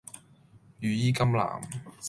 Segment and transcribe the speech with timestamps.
[0.79, 1.61] 羽衣甘藍